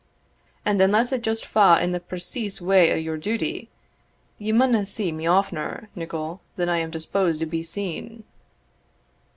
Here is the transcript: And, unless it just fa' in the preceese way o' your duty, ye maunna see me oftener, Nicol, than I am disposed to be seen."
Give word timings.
And, 0.65 0.81
unless 0.81 1.11
it 1.11 1.21
just 1.21 1.45
fa' 1.45 1.77
in 1.79 1.91
the 1.91 1.99
preceese 1.99 2.59
way 2.59 2.91
o' 2.91 2.95
your 2.95 3.17
duty, 3.17 3.69
ye 4.39 4.51
maunna 4.51 4.83
see 4.87 5.11
me 5.11 5.27
oftener, 5.27 5.89
Nicol, 5.95 6.41
than 6.55 6.69
I 6.69 6.77
am 6.79 6.89
disposed 6.89 7.39
to 7.41 7.45
be 7.45 7.61
seen." 7.61 8.23